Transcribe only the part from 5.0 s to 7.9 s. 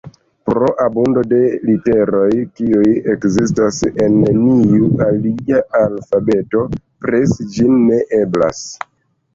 alia alfabeto, presi ĝin